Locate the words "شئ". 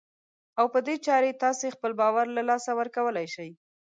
3.35-3.49